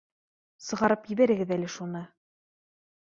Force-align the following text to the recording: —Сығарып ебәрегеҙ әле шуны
—Сығарып 0.67 1.05
ебәрегеҙ 1.15 1.53
әле 1.59 1.71
шуны 1.77 2.05